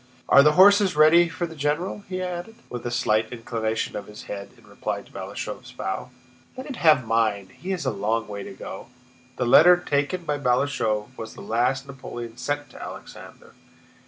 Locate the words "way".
8.27-8.41